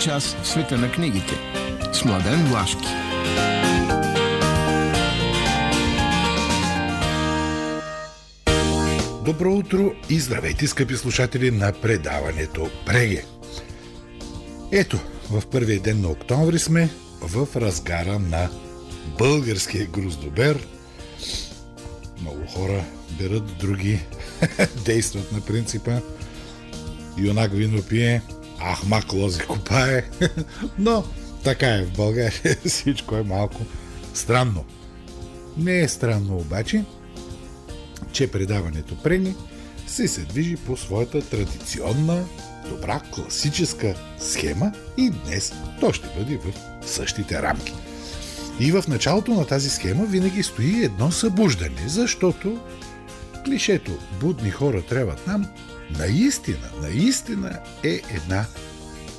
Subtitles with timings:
[0.00, 1.34] Час в света на книгите.
[1.92, 2.86] С Младен Влашки.
[9.24, 13.24] Добро утро и здравейте, скъпи слушатели на предаването Преге.
[14.72, 14.98] Ето,
[15.30, 18.48] в първия ден на октомври сме в разгара на
[19.18, 20.66] българския груздобер.
[22.20, 22.84] Много хора
[23.18, 24.00] берат, други
[24.84, 25.90] действат на принципа
[27.18, 28.22] юнак вино пие,
[28.60, 30.04] ахмак лози копае.
[30.78, 31.04] Но
[31.44, 32.56] така е в България.
[32.66, 33.60] Всичко е малко
[34.14, 34.64] странно.
[35.56, 36.84] Не е странно обаче,
[38.12, 39.34] че предаването Прени
[39.86, 42.24] се се движи по своята традиционна,
[42.68, 46.52] добра, класическа схема и днес то ще бъде в
[46.88, 47.74] същите рамки.
[48.60, 52.60] И в началото на тази схема винаги стои едно събуждане, защото
[53.44, 55.46] клишето «Будни хора трябват нам»
[55.98, 58.46] наистина, наистина е една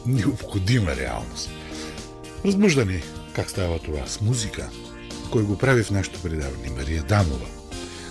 [0.06, 1.50] необходима реалност.
[2.46, 3.04] Разбуждане,
[3.36, 4.08] как става това?
[4.08, 4.70] С музика.
[5.32, 6.70] Кой го прави в нашото предаване?
[6.78, 7.48] Мария Дамова.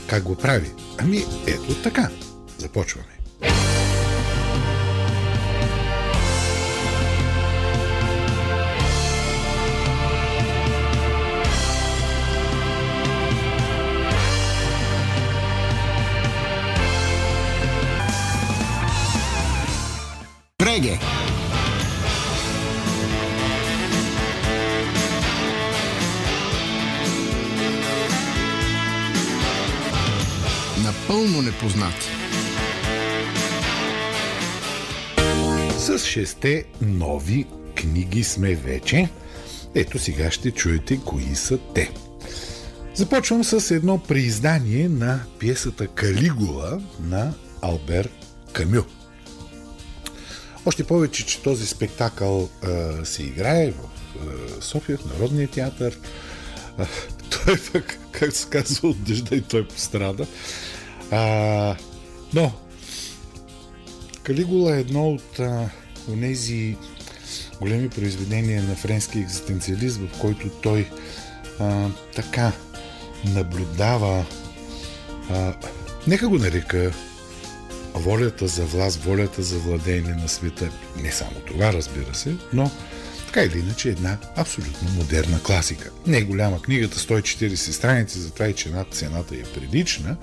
[0.07, 0.71] Как го прави?
[0.99, 2.11] Ами, ето така.
[2.59, 3.20] Започваме.
[20.81, 20.99] Преге.
[30.85, 32.07] Напълно непознати.
[35.79, 39.09] С шесте нови книги сме вече.
[39.75, 41.91] Ето сега ще чуете кои са те.
[42.95, 48.09] Започвам с едно преиздание на пиесата Калигула на Албер
[48.53, 49.00] Камю.
[50.67, 55.99] Още повече, че този спектакъл а, се играе в а, София, в Народния театър.
[56.79, 56.87] А,
[57.31, 60.27] той пък, как се казва, от дъжда и той пострада.
[61.11, 61.77] А,
[62.35, 62.53] но,
[64.23, 65.41] Калигула е едно от
[66.21, 66.77] тези
[67.61, 70.89] големи произведения на френски екзистенциализм, в който той
[71.59, 72.53] а, така
[73.25, 74.27] наблюдава,
[75.31, 75.55] а,
[76.07, 76.93] нека го нарека
[77.95, 80.71] волята за власт, волята за владеене на света.
[81.03, 82.71] Не само това, разбира се, но
[83.27, 85.91] така или иначе една абсолютно модерна класика.
[86.07, 90.17] Не е голяма книгата, 140 страници, затова и че над цената е прилична.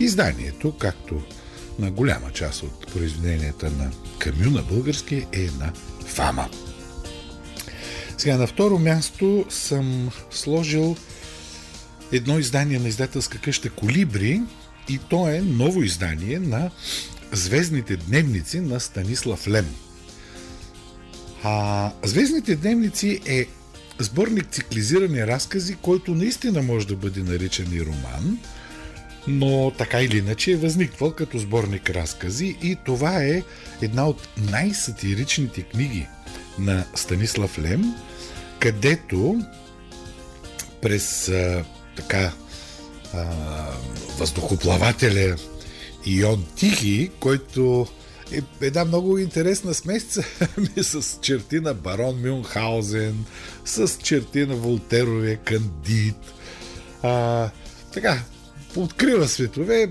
[0.00, 1.22] Изданието, както
[1.78, 5.72] на голяма част от произведенията на Камю на български, е една
[6.06, 6.48] фама.
[8.18, 10.96] Сега на второ място съм сложил
[12.12, 14.40] едно издание на издателска къща Колибри
[14.88, 16.70] и то е ново издание на
[17.32, 19.66] Звездните дневници на Станислав Лем.
[21.42, 23.46] А Звездните дневници е
[23.98, 28.38] сборник циклизирани разкази, който наистина може да бъде наричан и роман,
[29.28, 33.42] но така или иначе е възниквал като сборник разкази и това е
[33.82, 36.06] една от най-сатиричните книги
[36.58, 37.94] на Станислав Лем,
[38.58, 39.40] където
[40.82, 41.64] през а,
[41.96, 42.32] така
[43.16, 43.26] а,
[44.18, 45.36] въздухоплавателя
[46.06, 47.86] Ион Тихи, който
[48.32, 50.22] е една много интересна смесица
[50.82, 53.24] с черти на барон Мюнхаузен,
[53.64, 56.16] с черти на Волтеровия Кандид.
[57.02, 57.50] А,
[57.92, 58.22] така,
[58.76, 59.88] открива светове,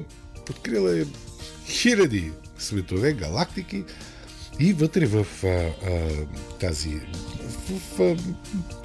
[0.49, 1.05] открила е
[1.67, 3.83] хиляди светове, галактики
[4.59, 5.73] и вътре в а, а,
[6.59, 7.01] тази
[7.97, 8.17] в, в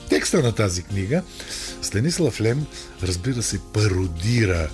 [0.08, 1.22] текста на тази книга
[1.82, 2.66] Станислав Лем,
[3.02, 4.70] разбира се, пародира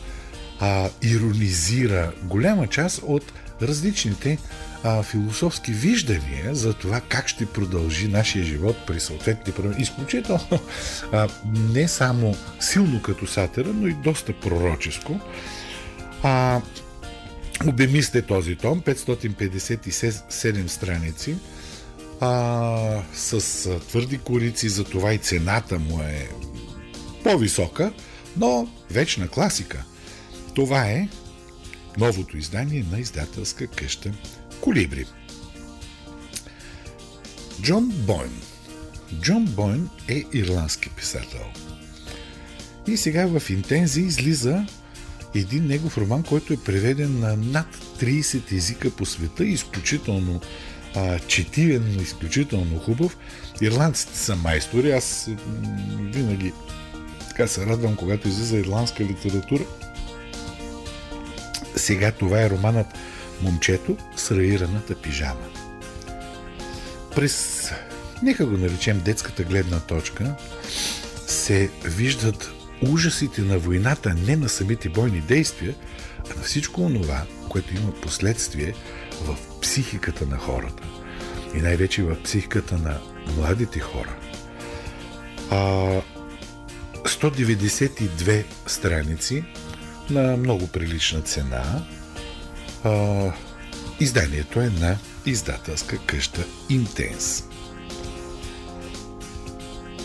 [0.61, 4.39] а, иронизира голяма част от различните
[4.85, 9.83] а, философски виждания за това как ще продължи нашия живот при съответните промени.
[9.83, 10.61] Изключително
[11.13, 11.29] а,
[11.75, 15.21] не само силно като сатира, но и доста пророческо.
[16.23, 16.61] А,
[17.67, 21.37] обемисте този том, 557 страници,
[22.21, 23.41] а, с
[23.89, 26.29] твърди корици, за това и цената му е
[27.25, 27.93] по-висока,
[28.37, 29.85] но вечна класика–
[30.57, 31.09] това е
[31.99, 34.13] новото издание на издателска къща
[34.61, 35.07] Колибри.
[37.63, 38.41] Джон Бойн.
[39.21, 41.45] Джон Бойн е ирландски писател.
[42.87, 44.67] И сега в Интензи излиза
[45.35, 47.67] един негов роман, който е преведен на над
[48.01, 50.41] 30 езика по света, изключително
[50.95, 53.17] а, четивен, изключително хубав.
[53.61, 54.93] Ирландците са майстори.
[54.93, 55.31] Аз
[56.01, 56.53] винаги
[57.29, 59.63] така се радвам, когато излиза ирландска литература,
[61.77, 62.87] сега това е романът
[63.43, 65.47] Момчето с раираната пижама.
[67.15, 67.71] през,
[68.23, 70.35] нека го наречем детската гледна точка,
[71.27, 75.75] се виждат ужасите на войната не на самите бойни действия,
[76.31, 78.75] а на всичко онова, което има последствие
[79.25, 80.83] в психиката на хората.
[81.55, 82.99] И най-вече в психиката на
[83.37, 84.17] младите хора.
[85.51, 85.57] А,
[87.05, 89.45] 192 страници
[90.11, 91.85] на много прилична цена.
[92.85, 93.33] А,
[94.01, 97.45] изданието е на издателска къща Интенс.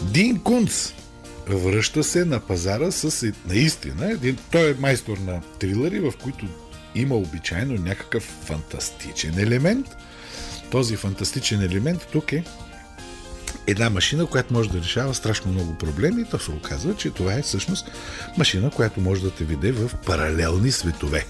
[0.01, 0.93] Дин Кунц
[1.49, 4.37] връща се на пазара с наистина един...
[4.51, 6.45] Той е майстор на трилъри, в които
[6.95, 9.87] има обичайно някакъв фантастичен елемент.
[10.71, 12.43] Този фантастичен елемент тук е
[13.67, 17.41] една машина, която може да решава страшно много проблеми то се оказва, че това е
[17.41, 17.91] всъщност
[18.37, 21.25] машина, която може да те виде в паралелни светове.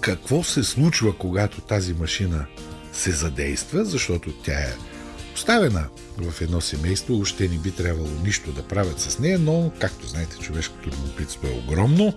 [0.00, 2.46] Какво се случва, когато тази машина
[2.92, 4.74] се задейства, защото тя е
[5.34, 5.88] оставена
[6.18, 10.36] в едно семейство, още не би трябвало нищо да правят с нея, но, както знаете,
[10.38, 12.14] човешкото любопитство е огромно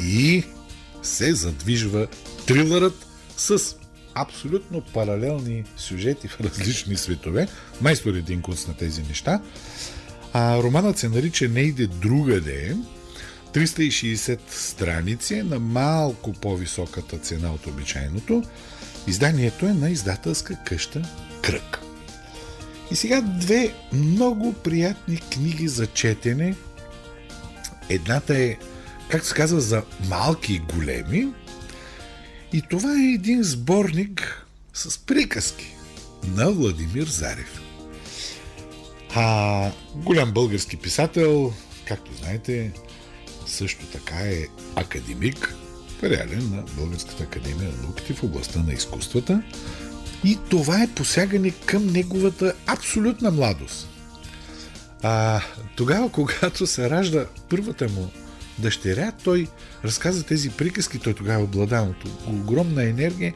[0.00, 0.44] и
[1.02, 2.06] се задвижва
[2.46, 3.06] трилърът
[3.36, 3.76] с
[4.14, 7.48] абсолютно паралелни сюжети в различни светове.
[7.80, 9.40] Майстор е един кунц на тези неща.
[10.32, 12.76] А романът се нарича Не иде другаде.
[13.52, 18.42] 360 страници на малко по-високата цена от обичайното.
[19.06, 21.02] Изданието е на издателска къща
[21.42, 21.85] Кръг.
[22.90, 26.54] И сега две много приятни книги за четене.
[27.88, 28.56] Едната е,
[29.08, 31.28] как се казва, за малки и големи.
[32.52, 35.76] И това е един сборник с приказки
[36.26, 37.60] на Владимир Зарев.
[39.14, 41.52] А голям български писател,
[41.88, 42.72] както знаете,
[43.46, 44.46] също така е
[44.76, 45.54] академик,
[46.02, 49.42] реален на Българската академия на науките в областта на изкуствата.
[50.24, 53.88] И това е посягане към неговата абсолютна младост.
[55.02, 55.40] А,
[55.76, 58.10] тогава, когато се ражда първата му
[58.58, 59.46] дъщеря, той
[59.84, 63.34] разказа тези приказки, той тогава е обладан от огромна енергия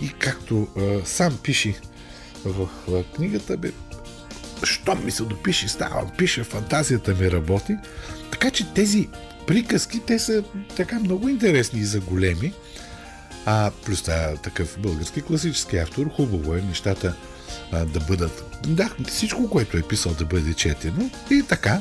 [0.00, 1.74] и както а, сам пише
[2.44, 3.72] в, в книгата, бе,
[4.62, 7.76] що ми се допише, става, пише, фантазията ми работи.
[8.30, 9.08] Така че тези
[9.46, 10.44] приказки, те са
[10.76, 12.52] така много интересни и за големи.
[13.46, 17.16] А плюс това такъв български класически автор, хубаво е нещата
[17.72, 18.58] а, да бъдат.
[18.66, 21.10] Да, всичко, което е писал да бъде четено.
[21.30, 21.80] И така,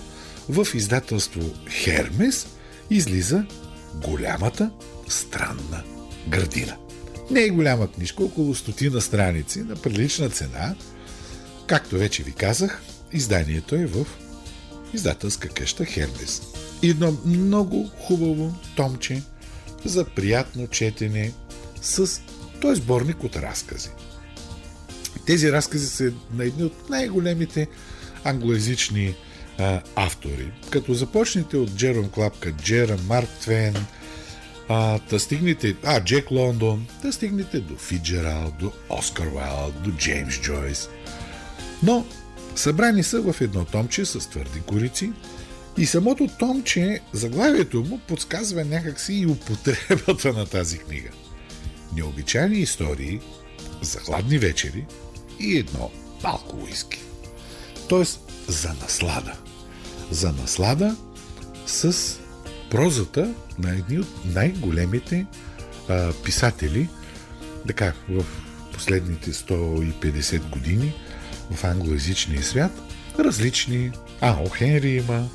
[0.50, 2.48] в издателство Хермес
[2.90, 3.46] излиза
[3.96, 4.72] голямата
[5.08, 5.84] странна
[6.28, 6.78] градина.
[7.32, 10.76] Не е голяма книжка, около стотина страници, на прилична цена.
[11.68, 12.82] Както вече ви казах,
[13.14, 14.06] изданието е в
[14.94, 16.42] издателска къща Хермес.
[16.84, 19.22] Едно много хубаво томче
[19.86, 21.32] за приятно четене
[21.82, 22.22] с
[22.62, 23.90] този сборник от разкази.
[25.26, 27.68] Тези разкази са на едни от най-големите
[28.24, 29.16] англоязични
[29.60, 30.52] а, автори.
[30.70, 33.76] Като започнете от Джером Клапка, Джера, Марк Твен,
[34.70, 40.40] а, да стигнете, а, Джек Лондон, да стигнете до Фиджерал, до Оскар Уайлд, до Джеймс
[40.42, 40.90] Джойс.
[41.84, 42.06] Но
[42.56, 45.12] събрани са в едно томче с твърди корици
[45.78, 51.10] и самото томче, заглавието му подсказва някакси и употребата на тази книга.
[51.96, 53.20] Необичайни истории
[53.82, 54.86] за хладни вечери
[55.40, 55.92] и едно
[56.24, 57.02] малко уиски.
[57.90, 59.34] Тоест за наслада.
[60.12, 60.96] За наслада
[61.66, 61.96] с
[62.72, 65.26] прозата на едни от най-големите
[65.90, 66.90] а, писатели,
[67.68, 68.26] така, в
[68.74, 70.94] последните 150 години
[71.52, 72.72] в англоязичния свят,
[73.20, 73.92] различни.
[74.22, 75.30] А, О Хенри има.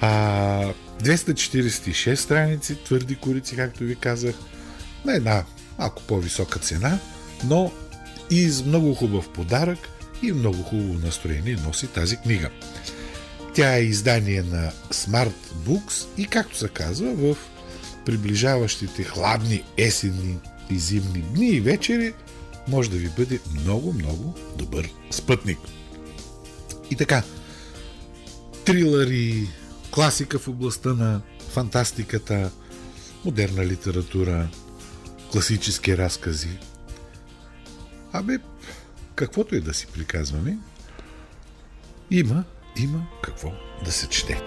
[0.00, 0.72] А,
[1.02, 4.34] 246 страници, твърди корици, както ви казах,
[5.04, 5.44] на една
[5.78, 6.98] малко по-висока цена,
[7.44, 7.72] но
[8.30, 9.78] и с много хубав подарък
[10.22, 12.50] и много хубаво настроение носи тази книга.
[13.54, 15.32] Тя е издание на Smart
[15.66, 17.36] Books и както се казва в
[18.04, 20.38] приближаващите хладни есенни
[20.70, 22.12] и зимни дни и вечери
[22.68, 25.58] може да ви бъде много-много добър спътник.
[26.90, 27.22] И така,
[28.64, 29.48] трилъри,
[29.90, 32.50] класика в областта на фантастиката,
[33.24, 34.48] модерна литература,
[35.32, 36.58] класически разкази.
[38.12, 38.38] Абе,
[39.14, 40.58] каквото и да си приказваме,
[42.10, 42.44] има,
[42.76, 43.52] има какво
[43.84, 44.42] да се чете.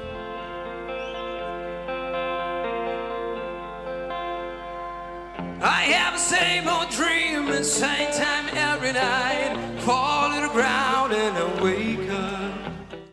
[5.62, 9.52] I have the same old dream at same time every night.
[9.86, 12.54] Fall to the ground and I wake up.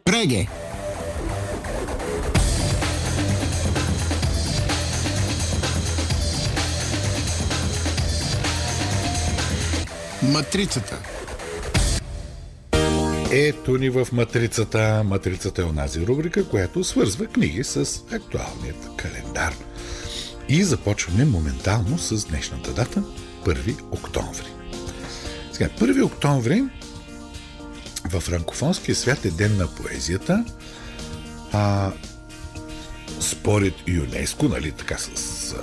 [0.06, 0.61] Reggae.
[10.32, 10.98] Матрицата.
[13.32, 15.02] Ето ни в Матрицата.
[15.04, 19.54] Матрицата е онази рубрика, която свързва книги с актуалният календар.
[20.48, 23.02] И започваме моментално с днешната дата
[23.44, 24.46] 1 октомври.
[25.52, 26.64] Сега, 1 октомври
[28.10, 30.44] в франкофонския свят е ден на поезията.
[31.52, 31.92] А,
[33.20, 35.54] според ЮНЕСКО, нали, така с,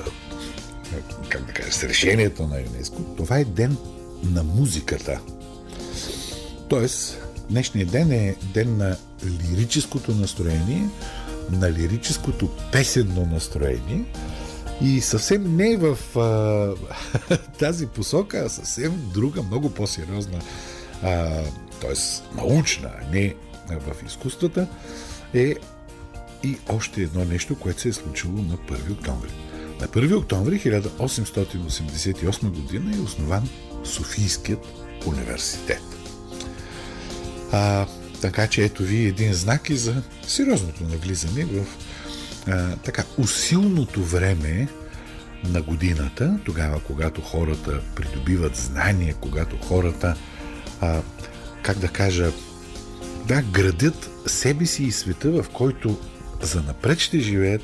[1.29, 3.77] как да кажа, с решението на ЮНЕСКО, това е ден
[4.23, 5.19] на музиката.
[6.69, 7.17] Тоест,
[7.49, 10.89] днешният ден е ден на лирическото настроение,
[11.51, 14.05] на лирическото песенно настроение
[14.81, 20.39] и съвсем не в а, тази посока, а съвсем друга, много по-сериозна,
[21.81, 21.93] т.е.
[22.35, 23.35] научна, а не
[23.69, 24.67] в изкуствата,
[25.33, 25.55] е
[26.43, 29.29] и още едно нещо, което се е случило на 1 октомври.
[29.81, 33.49] На 1 октомври 1888 година е основан
[33.83, 34.65] Софийският
[35.05, 35.81] университет.
[37.51, 37.85] А,
[38.21, 41.65] така че ето ви един знак и за сериозното навлизане в
[42.47, 44.67] а, така усилното време
[45.43, 50.15] на годината, тогава когато хората придобиват знания, когато хората,
[50.81, 51.01] а,
[51.61, 52.31] как да кажа,
[53.27, 55.99] да, градят себе си и света, в който
[56.41, 57.61] за напред ще живеят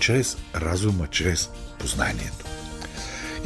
[0.00, 2.55] чрез разума, чрез познанието.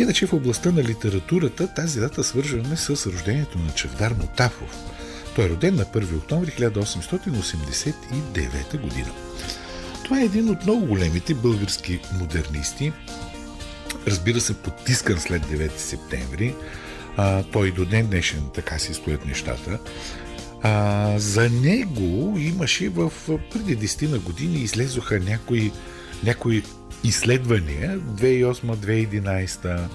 [0.01, 4.77] Иначе в областта на литературата тази дата свържваме с рождението на Чевдар Мотафов.
[5.35, 9.11] Той е роден на 1 октомври 1889 година.
[10.05, 12.93] Това е един от много големите български модернисти.
[14.07, 16.55] Разбира се, потискан след 9 септември.
[17.17, 19.79] А, той до ден днешен така си стоят нещата.
[20.63, 25.73] А, за него имаше в преди 10 на години излезоха някои,
[26.25, 26.63] някои
[27.05, 29.89] изследвания 2008-2011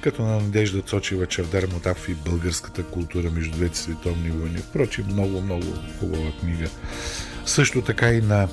[0.00, 4.58] като на Надежда Цочева, Чавдар Мотав и българската култура между двете световни войни.
[4.58, 5.66] Впрочем, много, много
[6.00, 6.68] хубава книга.
[7.46, 8.48] Също така и на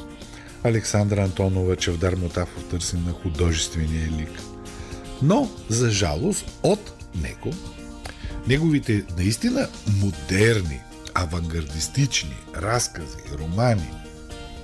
[0.63, 4.39] Александра Антонова, Чавдар Мотав в търсене на художествения лик.
[5.21, 7.53] Но, за жалост, от него,
[8.47, 9.67] неговите наистина
[10.01, 10.81] модерни
[11.13, 13.91] авангардистични разкази, романи,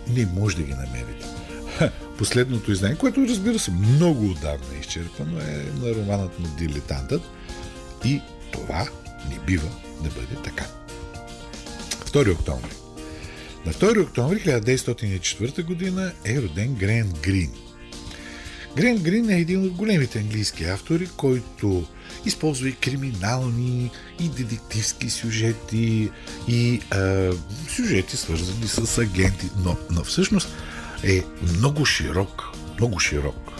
[0.07, 1.25] не може да ги намерите.
[2.21, 7.21] Последното издание, което разбира се много отдавна е изчерпано, е на романът на Дилетантът
[8.05, 8.87] и това
[9.29, 9.69] не бива
[10.03, 10.65] да бъде така.
[12.05, 12.71] 2 октомври.
[13.65, 17.51] На 2 октомври 1904 година е роден Грен Грин.
[18.75, 21.87] Грен Грин е един от големите английски автори, който
[22.25, 26.09] използва и криминални, и детективски сюжети,
[26.47, 27.31] и а,
[27.75, 30.49] сюжети свързани с агенти, но, но всъщност
[31.03, 31.23] е
[31.57, 32.43] много широк,
[32.77, 33.51] много широк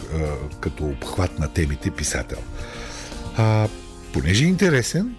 [0.60, 2.38] като обхват на темите писател.
[3.36, 3.68] А,
[4.12, 5.14] понеже е интересен,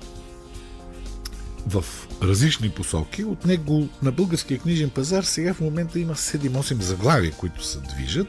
[1.67, 1.85] в
[2.23, 3.23] различни посоки.
[3.23, 8.27] От него на българския книжен пазар сега в момента има 7-8 заглавия, които се движат.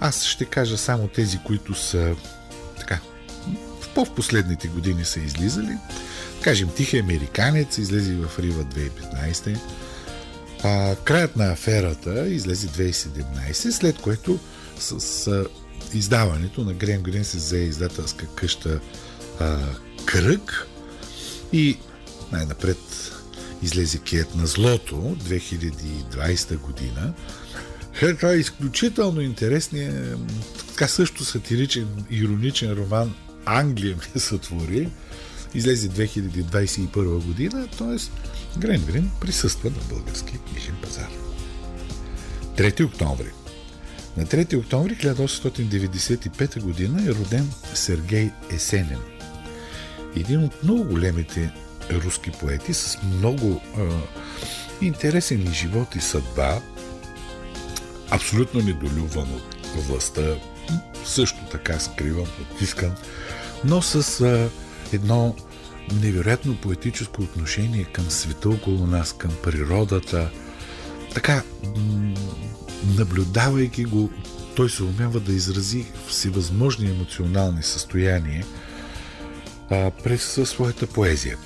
[0.00, 2.16] Аз ще кажа само тези, които са
[2.78, 3.00] така
[3.94, 5.76] по-в последните години са излизали.
[6.42, 9.58] Кажем, Тихи американец излезе в Рива 2015.
[10.64, 14.38] А, краят на аферата излезе 2017, след което
[14.78, 15.46] с, с
[15.94, 18.80] издаването на Грем Грин се взе издателска къща
[19.40, 19.58] а,
[20.04, 20.66] Кръг
[21.52, 21.78] и
[22.32, 22.78] най-напред
[23.62, 27.14] излезе Кият на злото 2020 година.
[28.16, 30.18] Това е изключително интересният,
[30.68, 34.88] така също сатиричен, ироничен роман Англия ми сътвори,
[35.54, 37.96] излезе 2021 година, т.е.
[38.58, 41.08] Грен Грин присъства на български книжен пазар.
[42.56, 43.30] 3 октомври.
[44.16, 48.98] На 3 октомври 1895 година е роден Сергей Есенин.
[50.16, 51.52] Един от много големите
[51.92, 53.80] руски поети с много е,
[54.84, 56.60] интересен и живот и съдба,
[58.10, 60.36] абсолютно недолюбван от властта,
[61.04, 62.94] също така скриван, потискан,
[63.64, 64.50] но с а,
[64.92, 65.34] едно
[65.92, 70.30] невероятно поетическо отношение към света около нас, към природата.
[71.14, 71.42] Така,
[72.98, 74.10] наблюдавайки го,
[74.56, 78.46] той се умява да изрази всевъзможни емоционални състояния
[79.70, 81.36] а, през своята поезия.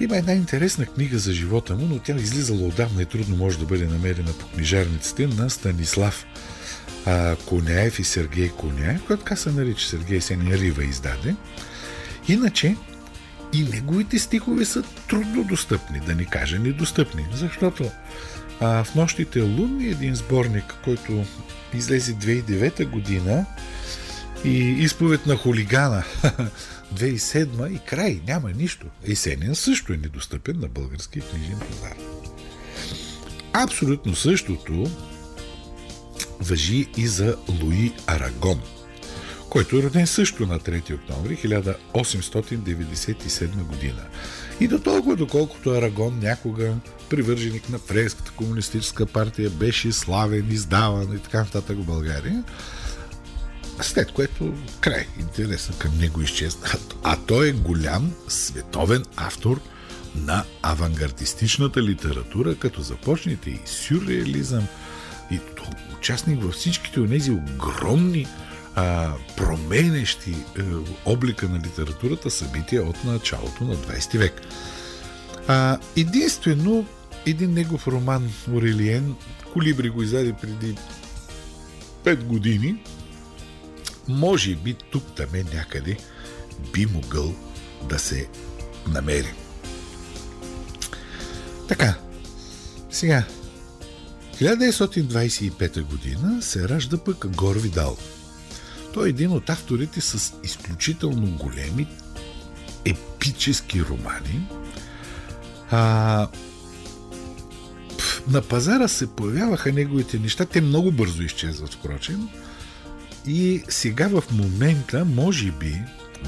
[0.00, 3.64] Има една интересна книга за живота му, но тя излизала отдавна и трудно може да
[3.64, 6.26] бъде намерена по книжарниците на Станислав
[7.06, 11.34] а, Коняев и Сергей Коняев, който така се нарича Сергей Сеня Рива издаде.
[12.28, 12.76] Иначе
[13.54, 17.90] и неговите стихове са трудно достъпни, да не кажа недостъпни, защото
[18.60, 21.24] а, в нощите лунни един сборник, който
[21.74, 23.46] излезе 2009 година,
[24.44, 26.04] И изповед на хулигана
[26.94, 28.86] 2007 и край, няма нищо.
[29.04, 31.96] Есенин също е недостъпен на български книжен пазар.
[33.52, 34.90] Абсолютно същото
[36.40, 38.60] въжи и за Луи Арагон,
[39.50, 44.02] който е роден също на 3 октомври 1897 година.
[44.60, 46.74] И до толкова, доколкото Арагон някога
[47.10, 52.44] привърженик на Френската комунистическа партия беше славен, издаван и така нататък в България,
[53.80, 56.66] след което край интереса към него изчезна.
[57.02, 59.60] А той е голям световен автор
[60.16, 64.66] на авангардистичната литература, като започнете и сюрреализъм,
[65.30, 65.40] и
[65.98, 68.26] участник във всичките от тези огромни
[68.80, 70.64] а, променещи а, е,
[71.04, 74.40] облика на литературата събития от началото на 20 век.
[75.48, 76.86] А, единствено,
[77.26, 79.14] един негов роман Орелиен,
[79.52, 80.76] Колибри го издаде преди
[82.04, 82.82] 5 години,
[84.08, 85.96] може би тук там е някъде
[86.72, 87.34] би могъл
[87.88, 88.28] да се
[88.88, 89.34] намери.
[91.68, 91.94] Така,
[92.90, 93.24] сега,
[94.34, 97.96] 1925 година се ражда пък Гор Видал.
[98.98, 101.86] Той е един от авторите с изключително големи
[102.84, 104.48] епически романи.
[105.70, 106.28] А,
[108.28, 110.44] на пазара се появяваха неговите неща.
[110.44, 112.28] Те много бързо изчезват, впрочем.
[113.26, 115.82] И сега в момента, може би,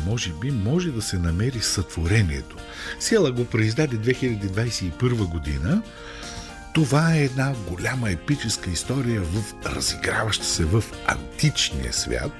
[0.06, 2.56] може би, може да се намери сътворението.
[3.00, 5.82] Села го произдаде 2021 година.
[6.74, 12.32] Това е една голяма епическа история в разиграваща се в античния свят.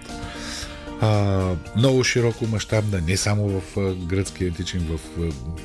[1.01, 5.01] А, много широко мащабна, не само в гръцкия античен, в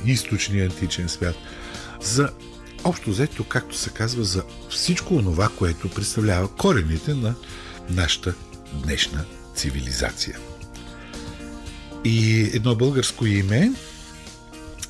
[0.05, 1.35] източния античен свят.
[2.01, 2.29] За
[2.83, 7.35] общо взето, както се казва, за всичко това, което представлява корените на
[7.89, 8.33] нашата
[8.73, 9.25] днешна
[9.55, 10.37] цивилизация.
[12.03, 13.71] И едно българско име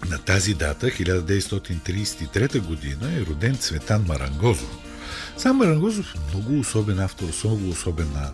[0.09, 4.77] на тази дата, 1933 година, е роден Цветан Марангозов.
[5.37, 8.31] Сам Марангозов е много особен автор, с много особена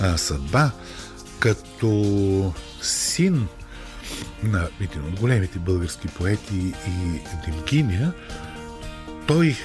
[0.00, 0.70] а, съдба,
[1.38, 3.46] като син
[4.42, 8.12] на един от големите български поети и Димкиня,
[9.26, 9.56] той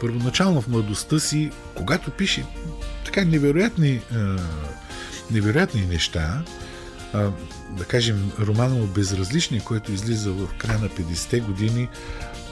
[0.00, 2.46] първоначално в младостта си, когато пише
[3.04, 4.36] така невероятни, а,
[5.30, 6.42] невероятни неща,
[7.12, 7.30] а,
[7.70, 11.88] да кажем, романа му Безразлични, който излиза в края на 50-те години,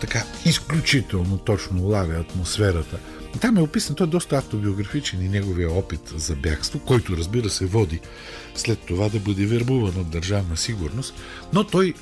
[0.00, 2.98] така изключително точно улавя атмосферата.
[3.40, 7.66] Там е описан, той е доста автобиографичен и неговия опит за бягство, който разбира се
[7.66, 8.00] води
[8.54, 11.14] след това да бъде вербуван от държавна сигурност,
[11.52, 11.94] но той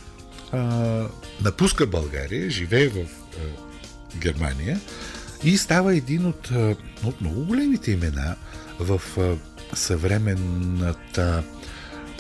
[0.53, 0.59] а,
[1.41, 3.07] напуска България, живее в а,
[4.17, 4.81] Германия
[5.45, 8.37] и става един от, а, от много големите имена
[8.79, 9.37] в а,
[9.77, 11.43] съвременната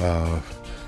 [0.01, 0.27] а,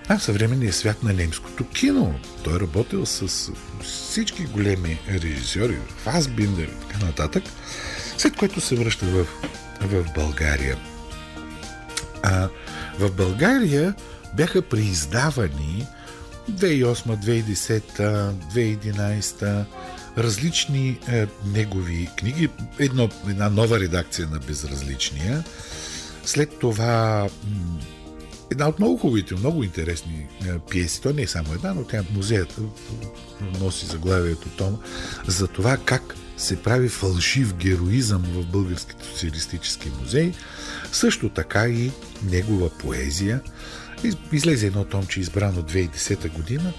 [0.09, 2.15] а, съвременния свят на немското кино.
[2.45, 7.45] Той е работил с всички големи режисьори, Фасбиндер и така нататък,
[8.19, 9.27] след което се връща в,
[9.81, 10.77] в България.
[12.23, 12.49] А,
[12.99, 13.95] в България
[14.37, 15.87] бяха преиздавани
[16.51, 17.83] 2008, 2010,
[18.55, 19.65] 2011
[20.19, 22.49] различни е, негови книги.
[22.79, 25.45] Едно, една нова редакция на Безразличния.
[26.25, 27.29] След това
[28.55, 31.01] една от много хубавите, много интересни е, пиеси.
[31.01, 32.61] То не е само една, но тя музеят
[33.61, 34.79] носи заглавието Том
[35.27, 40.33] за това как се прави фалшив героизъм в Българските социалистически музей.
[40.93, 41.91] Също така и
[42.31, 43.41] негова поезия.
[44.33, 46.73] Излезе едно томче, избрано 2010 година.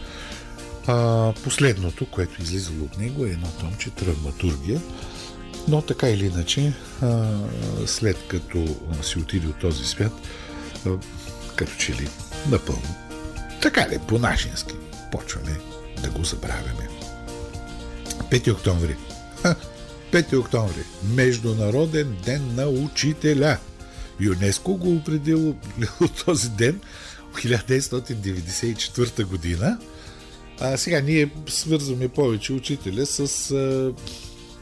[0.87, 4.81] А, последното, което излизало от него е едно томче Травматургия.
[5.67, 7.37] Но така или иначе, а,
[7.85, 10.13] след като си отиде от този свят,
[11.55, 12.09] като че ли
[12.49, 12.95] напълно.
[13.61, 14.75] Така ли, по-нашински,
[15.11, 15.57] почваме
[16.03, 16.89] да го забравяме.
[18.31, 18.95] 5 октомври.
[19.41, 19.55] Ха,
[20.11, 20.83] 5 октомври.
[21.15, 23.57] Международен ден на учителя.
[24.19, 25.55] ЮНЕСКО го определило
[26.25, 26.81] този ден
[27.33, 29.79] в 1994 година.
[30.59, 33.93] А сега ние свързваме повече учителя с а,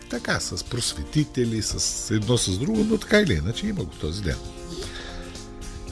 [0.09, 4.37] така, с просветители, с едно с друго, но така или иначе има го този ден.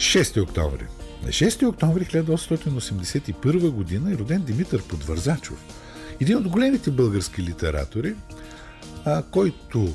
[0.01, 0.85] 6 октомври.
[1.23, 5.65] На 6 октомври 1881 година е роден Димитър Подвързачов,
[6.19, 8.15] един от големите български литератори,
[9.05, 9.93] а, който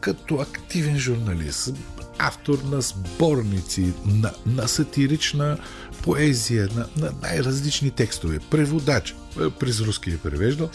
[0.00, 1.72] като активен журналист,
[2.18, 5.58] автор на сборници, на, на сатирична
[6.02, 9.14] поезия, на, на най-различни текстове, преводач,
[9.60, 10.70] през руски е превеждал,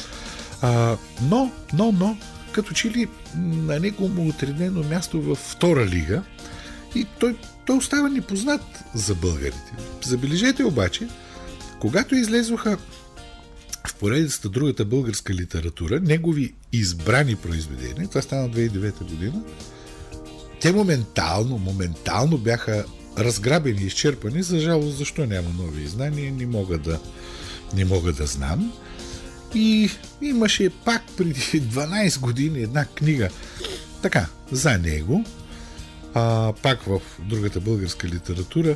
[0.62, 2.18] а, но, но, но,
[2.52, 6.24] като че ли на него му отредено място във втора лига
[6.96, 7.36] и той
[7.70, 8.62] той остава непознат
[8.96, 9.74] за българите.
[10.06, 11.08] Забележете обаче,
[11.80, 12.78] когато излезоха
[13.88, 19.42] в поредицата другата българска литература, негови избрани произведения, това стана 2009 година,
[20.62, 22.86] те моментално, моментално бяха
[23.18, 24.44] разграбени изчерпани.
[24.44, 27.00] За жалост, защо няма нови издания, не мога да,
[27.76, 28.74] не мога да знам.
[29.56, 29.90] И
[30.22, 33.30] имаше пак преди 12 години една книга,
[34.02, 35.26] така, за него,
[36.14, 38.76] а, пак в другата българска литература,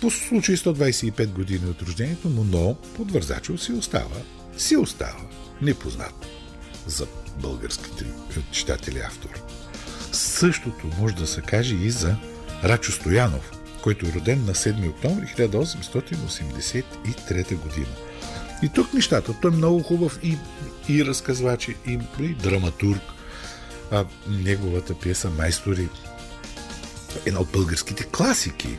[0.00, 4.16] по случай 125 години от рождението му, но подвързачов си остава,
[4.56, 5.20] си остава
[5.62, 6.26] непознат
[6.86, 7.06] за
[7.40, 8.04] българските
[8.52, 9.42] читатели автор.
[10.12, 12.16] Същото може да се каже и за
[12.64, 17.86] Рачо Стоянов, който е роден на 7 октомври 1883 година.
[18.62, 20.36] И тук нещата, той е много хубав и,
[20.88, 21.76] и разказвач, и,
[22.20, 23.02] и драматург.
[23.90, 25.88] А, неговата пиеса Майстори,
[27.26, 28.78] една от българските класики,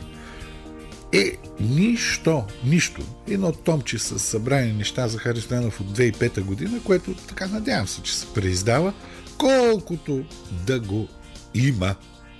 [1.12, 3.02] е нищо, нищо.
[3.28, 8.02] Едно томче с събрани неща за Хари Стоянов от 2005 година, което така надявам се,
[8.02, 8.92] че се преиздава,
[9.38, 10.24] колкото
[10.66, 11.08] да го
[11.54, 11.94] има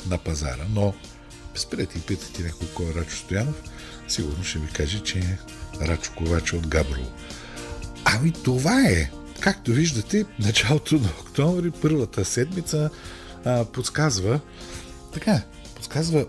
[0.06, 0.64] на пазара.
[0.70, 0.94] Но
[1.54, 3.62] спрете и питате някой кой е Рачо Стоянов,
[4.08, 5.38] сигурно ще ви каже, че е
[5.80, 7.12] Рачо Ковача от Габрово.
[8.04, 9.10] Ами това е.
[9.42, 12.90] Както виждате, началото на октомври, първата седмица,
[13.44, 14.40] а, подсказва
[15.12, 15.42] така,
[15.74, 16.26] подсказва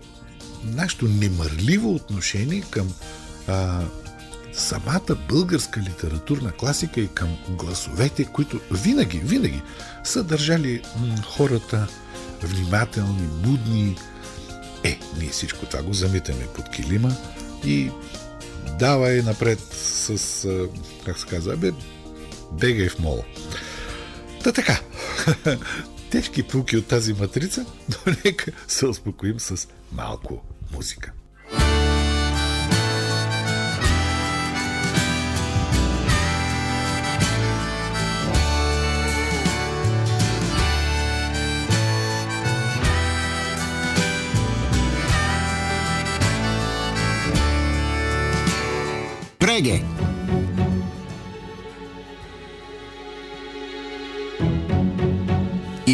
[0.64, 2.94] нашето немърливо отношение към
[3.48, 3.82] а,
[4.54, 9.62] самата българска литературна класика и към гласовете, които винаги, винаги
[10.04, 11.88] са държали м- хората
[12.42, 13.98] внимателни, будни.
[14.84, 17.16] Е, ние всичко това го замитаме под килима
[17.66, 17.92] и
[18.80, 20.48] давай напред с,
[21.06, 21.72] как се казва, бе,
[22.60, 23.24] бегай в мола.
[24.44, 24.80] Та така,
[26.10, 31.12] тежки пулки от тази матрица, но нека се успокоим с малко музика.
[49.40, 49.93] Преге!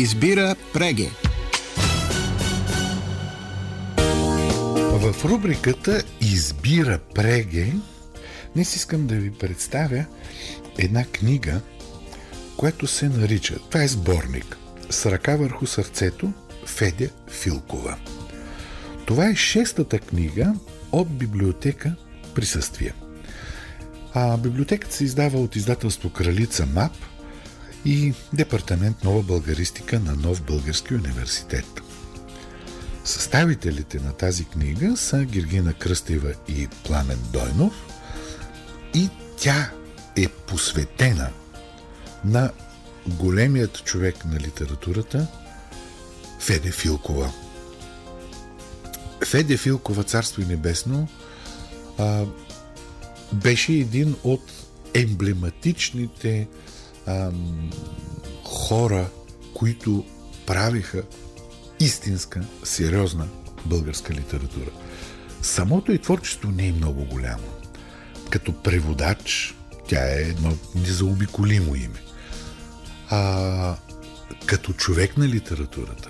[0.09, 1.09] Избира Преге.
[4.91, 7.73] В рубриката Избира Преге
[8.55, 10.05] днес искам да ви представя
[10.77, 11.61] една книга,
[12.57, 14.57] която се нарича, това е сборник,
[14.89, 16.33] с ръка върху сърцето
[16.65, 17.97] Федя Филкова.
[19.05, 20.53] Това е шестата книга
[20.91, 21.95] от библиотека
[22.35, 22.93] Присъствие.
[24.13, 26.93] А библиотеката се издава от издателство Кралица МАП
[27.85, 31.65] и Департамент Нова българистика на Нов Български университет.
[33.05, 37.73] Съставителите на тази книга са Гергина Кръстева и Пламен Дойнов
[38.93, 39.71] и тя
[40.17, 41.29] е посветена
[42.25, 42.51] на
[43.07, 45.27] големият човек на литературата
[46.39, 47.33] Феде Филкова.
[49.25, 51.07] Феде Филкова, Царство и Небесно,
[53.33, 54.51] беше един от
[54.93, 56.47] емблематичните
[57.07, 57.71] ам,
[58.43, 59.09] хора,
[59.53, 60.05] които
[60.45, 61.03] правиха
[61.79, 63.27] истинска, сериозна
[63.65, 64.71] българска литература.
[65.41, 67.43] Самото и творчество не е много голямо.
[68.29, 69.55] Като преводач,
[69.87, 72.01] тя е едно незаобиколимо име.
[73.09, 73.75] А
[74.45, 76.09] като човек на литературата,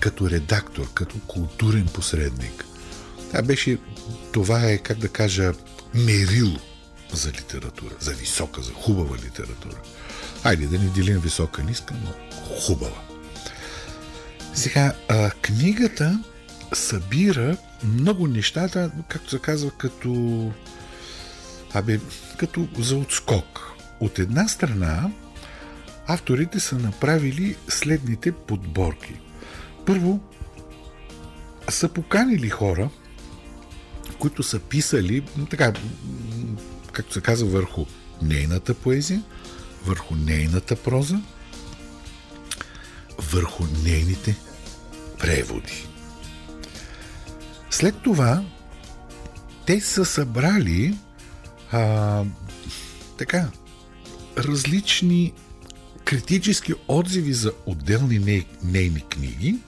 [0.00, 2.64] като редактор, като културен посредник,
[3.32, 3.78] тя беше,
[4.32, 5.52] това е, как да кажа,
[5.94, 6.58] мерило
[7.12, 9.76] за литература, за висока, за хубава литература.
[10.44, 12.12] Айде да ни делим висока, ниска, но
[12.60, 13.02] хубава.
[14.54, 16.22] Сега, а, книгата
[16.72, 20.52] събира много нещата, както се казва, като,
[21.74, 22.00] абе,
[22.36, 23.72] като за отскок.
[24.00, 25.10] От една страна,
[26.06, 29.14] авторите са направили следните подборки.
[29.86, 30.20] Първо,
[31.68, 32.90] са поканили хора,
[34.18, 35.72] които са писали, така,
[36.98, 37.86] както се казва, върху
[38.22, 39.22] нейната поезия,
[39.84, 41.20] върху нейната проза,
[43.18, 44.36] върху нейните
[45.18, 45.86] преводи.
[47.70, 48.44] След това
[49.66, 50.98] те са събрали
[51.72, 52.24] а,
[53.18, 53.48] така
[54.38, 55.32] различни
[56.04, 59.58] критически отзиви за отделни ней, нейни книги.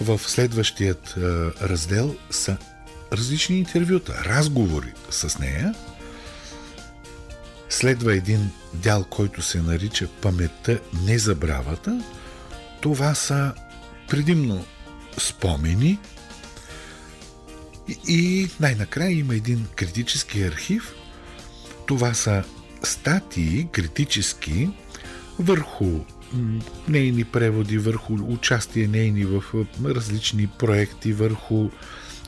[0.00, 2.56] В следващият а, раздел са
[3.12, 5.74] различни интервюта, разговори с нея.
[7.68, 12.04] Следва един дял, който се нарича Паметта, незабравата.
[12.80, 13.52] Това са
[14.08, 14.64] предимно
[15.18, 15.98] спомени
[17.88, 20.94] И, и най-накрая има един критически архив.
[21.86, 22.44] Това са
[22.82, 24.70] статии критически
[25.38, 26.00] върху
[26.88, 29.44] нейни преводи, върху участие нейни в
[29.84, 31.70] различни проекти, върху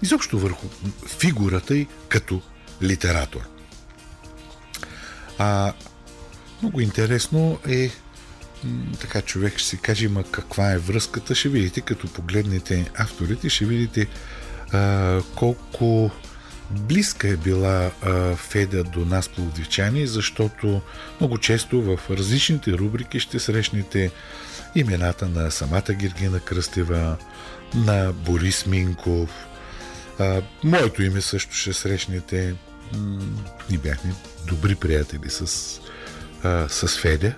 [0.03, 0.66] изобщо върху
[1.07, 2.40] фигурата й като
[2.83, 3.56] литератор.
[5.38, 5.72] А
[6.62, 7.90] много интересно е
[9.01, 13.64] така човек ще си каже, ма каква е връзката, ще видите, като погледнете авторите, ще
[13.64, 14.07] видите
[14.72, 16.11] а, колко
[16.70, 20.81] близка е била а, Феда до нас пловдивчани, защото
[21.20, 24.11] много често в различните рубрики ще срещнете
[24.75, 27.16] имената на самата Гергина Кръстева,
[27.75, 29.46] на Борис Минков.
[30.18, 32.55] А, моето име също ще срещнете.
[33.70, 34.14] Ние бяхме
[34.46, 35.40] добри приятели с,
[36.42, 37.35] а, с Федя.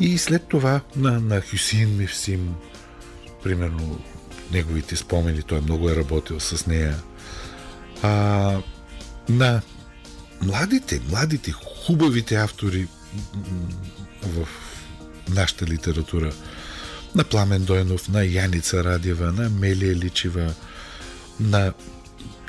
[0.00, 2.54] И след това на, на Хюсин Мивсим,
[3.42, 4.00] примерно
[4.52, 6.96] неговите спомени, той много е работил с нея.
[8.02, 8.58] А,
[9.28, 9.62] на
[10.42, 12.88] младите, младите, хубавите автори
[14.22, 14.48] в
[15.28, 16.32] нашата литература,
[17.14, 20.54] на Пламен Дойнов, на Яница Радева, на Мелия Личева,
[21.40, 21.72] на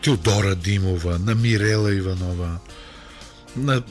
[0.03, 2.57] Теодора Димова, на Мирела Иванова,
[3.55, 3.83] на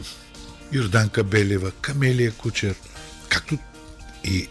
[0.72, 2.75] Йорданка Белева, Камелия Кучер,
[3.29, 3.59] както
[4.25, 4.48] и е,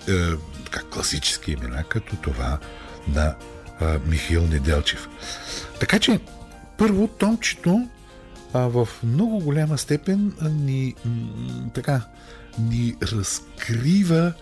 [0.71, 2.59] как класически имена, като това
[3.07, 3.35] на
[3.81, 5.09] е, Михаил Неделчев.
[5.79, 6.19] Така че,
[6.77, 7.87] първо, томчето
[8.53, 10.95] а, в много голяма степен ни,
[11.73, 12.01] така,
[12.59, 14.33] ни разкрива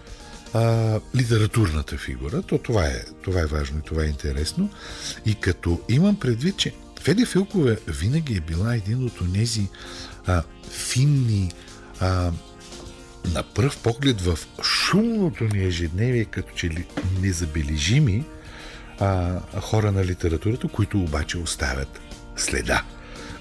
[0.53, 2.41] а, литературната фигура.
[2.41, 4.69] То това е, това е важно и това е интересно.
[5.25, 9.67] И като имам предвид, че Федя Филкова винаги е била един от тези
[10.27, 11.51] а, финни,
[11.99, 12.31] а,
[13.33, 16.85] на пръв поглед в шумното ни ежедневие, като че ли
[17.21, 18.25] незабележими
[18.99, 21.99] а, хора на литературата, които обаче оставят
[22.35, 22.83] следа.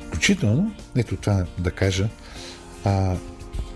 [0.07, 2.09] Включително, ето това да кажа,
[2.85, 3.17] а,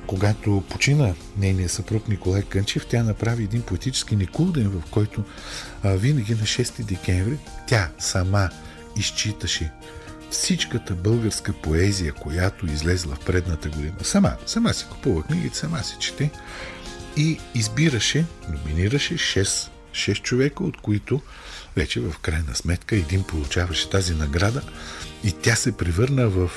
[0.07, 5.25] когато почина нейния съпруг Николай Кънчев, тя направи един поетически Никулден, в който
[5.83, 8.51] а, винаги на 6 декември тя сама
[8.97, 9.73] изчиташе
[10.31, 13.95] всичката българска поезия, която излезла в предната година.
[14.03, 16.31] Сама, сама си купува книгите, сама си чете
[17.17, 21.21] и избираше, номинираше 6, 6 човека, от които
[21.77, 24.63] вече в крайна сметка един получаваше тази награда
[25.25, 26.51] и тя се превърна в,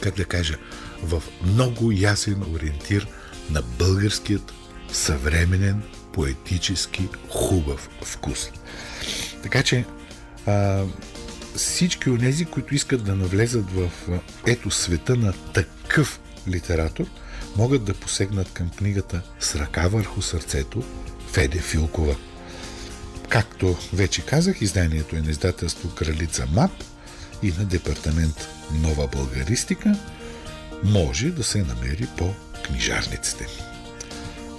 [0.00, 0.58] как да кажа,
[1.02, 3.08] в много ясен ориентир
[3.50, 4.54] на българският
[4.92, 5.82] съвременен,
[6.12, 8.50] поетически, хубав вкус.
[9.42, 9.84] Така че
[10.48, 10.84] а,
[11.56, 13.90] всички от тези, които искат да навлезат в
[14.46, 17.06] ето света на такъв литератор,
[17.56, 20.82] могат да посегнат към книгата С ръка върху сърцето
[21.32, 22.16] Феде Филкова.
[23.28, 26.70] Както вече казах, изданието е на издателство Кралица МАП
[27.42, 29.98] и на департамент Нова българистика
[30.84, 32.34] може да се намери по
[32.66, 33.46] книжарниците.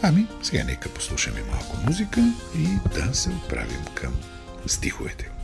[0.02, 4.13] Ами, сега нека послушаме малко музика и да се отправим към
[4.67, 5.38] стиховете.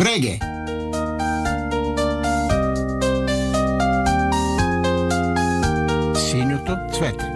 [0.00, 0.38] Преге!
[6.14, 7.32] Синьото цвете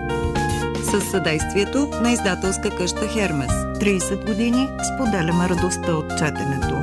[0.83, 3.53] С съдействието на издателска къща Хермес.
[3.53, 6.74] 30 години споделяме радостта от четенето.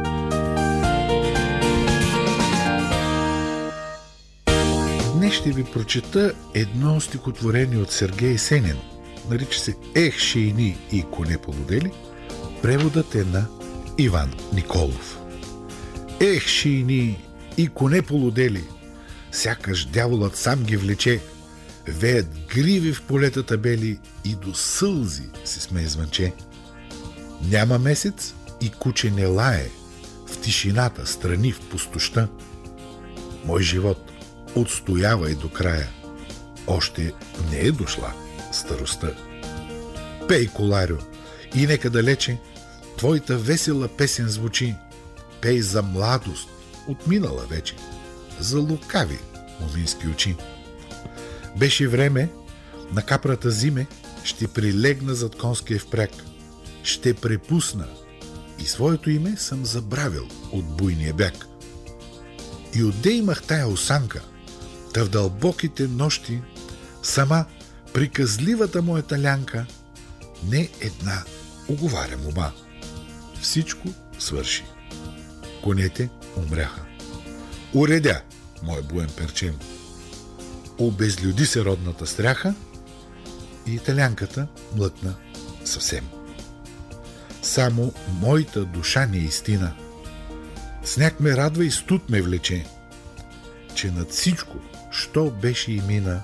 [5.32, 8.78] Ще ви прочета едно стихотворение от Сергей Сенин.
[9.30, 11.91] Нарича се Ех, шейни и коне полудели.
[12.62, 13.46] Преводът е на
[13.98, 15.20] Иван Николов.
[16.20, 17.26] Ех, шийни
[17.58, 18.63] и коне полудели,
[19.32, 21.22] сякаш дяволът сам ги влече,
[21.88, 26.34] веят гриви в полетата бели и до сълзи се смее звънче.
[27.41, 29.67] Няма месец и куче не лае,
[30.28, 32.28] в тишината, страни в пустоща.
[33.46, 34.11] Мой живот
[34.55, 35.89] отстоява и до края.
[36.67, 37.13] Още
[37.51, 38.13] не е дошла
[38.51, 39.11] старостта.
[40.27, 40.97] Пей, коларю,
[41.55, 42.37] и нека далече
[42.97, 44.75] твоята весела песен звучи–
[45.41, 46.49] пей за младост,
[46.87, 47.75] отминала вече,
[48.39, 49.19] за лукави
[49.59, 50.35] момински очи.
[51.57, 52.29] Беше време,
[52.93, 53.87] на капрата зиме,
[54.23, 56.11] ще прилегна зад конския впряг.
[56.83, 57.87] Ще препусна
[58.59, 61.47] и своето име съм забравил от буйния бяг.
[62.75, 64.21] И отде имах тая осанка,
[64.93, 66.41] та в дълбоките нощи,
[67.04, 67.45] сама
[67.93, 69.65] приказливата моята лянка,
[70.47, 71.23] не една
[71.69, 72.51] оговаря моба.
[73.41, 73.88] Всичко
[74.19, 74.65] свърши
[75.63, 76.82] конете умряха.
[77.73, 78.21] Уредя,
[78.63, 79.60] мой буен перчем.
[80.77, 82.56] обезлюди се родната стряха
[83.67, 85.15] и италянката млъкна
[85.65, 86.08] съвсем.
[87.41, 89.75] Само моята душа не е истина.
[90.84, 92.65] Сняг ме радва и студ ме влече,
[93.75, 94.58] че над всичко,
[94.91, 96.21] що беше и мина,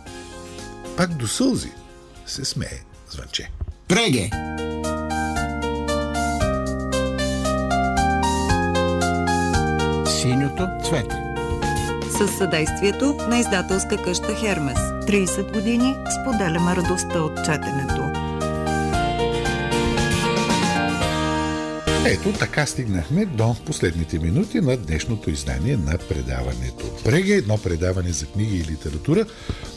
[0.97, 1.71] пак до сълзи
[2.25, 3.49] се смее звънче.
[3.87, 4.29] Преге!
[10.21, 11.15] Синьото цвете.
[12.17, 14.79] Със съдействието на издателска къща Хермес.
[14.79, 18.06] 30 години споделяме радостта от четенето.
[22.09, 27.03] Ето така стигнахме до последните минути на днешното издание на предаването.
[27.03, 29.25] Преге едно предаване за книги и литература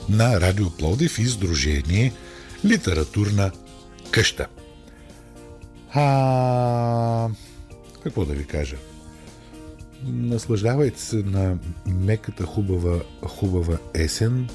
[0.08, 2.12] на Радио Плодив и Сдружение
[2.64, 3.50] Литературна
[4.10, 4.46] къща.
[5.92, 7.28] А...
[8.02, 8.76] Какво да ви кажа?
[10.04, 14.48] Наслаждавайте се на меката хубава, хубава есен.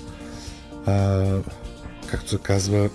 [0.86, 1.24] А,
[2.08, 2.90] както се казва,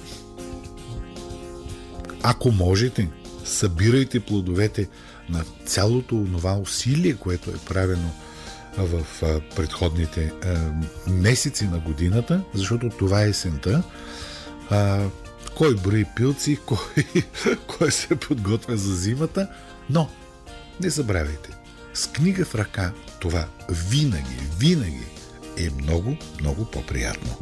[2.22, 3.08] ако можете,
[3.44, 4.88] събирайте плодовете
[5.28, 8.10] на цялото това усилие, което е правено
[8.78, 9.04] в
[9.56, 10.32] предходните
[11.06, 13.82] месеци на годината, защото това е есента.
[15.56, 17.04] Кой брои пилци, кой,
[17.66, 19.48] кой се подготвя за зимата,
[19.90, 20.08] но
[20.80, 21.50] не забравяйте,
[21.94, 25.06] с книга в ръка това винаги, винаги
[25.56, 27.36] е много, много по-приятно.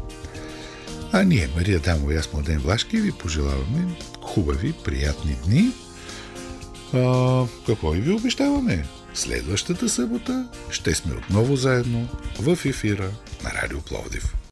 [1.12, 5.72] А ние, Мария Дамова и аз, Младен Влашки, ви пожелаваме хубави, приятни дни.
[6.94, 8.85] А, какво и ви обещаваме?
[9.14, 12.09] Следващата събота ще сме отново заедно
[12.40, 13.11] в ефира
[13.44, 14.38] на Радио Пловдив.